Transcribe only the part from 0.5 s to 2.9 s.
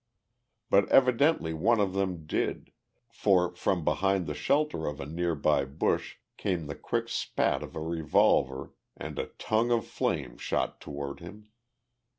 But evidently one of them did,